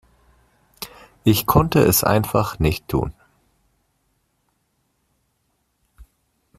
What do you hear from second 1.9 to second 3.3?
einfach nicht tun.